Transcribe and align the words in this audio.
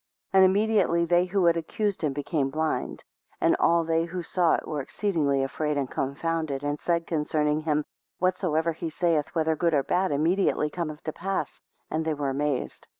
16 0.31 0.39
And 0.41 0.45
immediately 0.45 1.05
they 1.05 1.25
who 1.25 1.45
had 1.45 1.55
accused 1.57 2.01
him 2.03 2.11
became 2.11 2.49
blind, 2.49 3.03
17 3.37 3.37
And 3.41 3.55
all 3.59 3.83
they 3.83 4.05
who 4.05 4.23
saw 4.23 4.55
it 4.55 4.67
were 4.67 4.81
exceedingly 4.81 5.43
afraid 5.43 5.77
and 5.77 5.91
confounded, 5.91 6.63
and 6.63 6.79
said 6.79 7.05
concerning 7.05 7.61
him, 7.61 7.85
Whatsoever 8.17 8.71
he 8.71 8.89
saith, 8.89 9.35
whether 9.35 9.55
good 9.55 9.75
or 9.75 9.83
bad, 9.83 10.11
immediately 10.11 10.71
cometh 10.71 11.03
to 11.03 11.13
pass 11.13 11.61
and 11.91 12.03
they 12.03 12.15
were 12.15 12.29
amazed. 12.31 12.87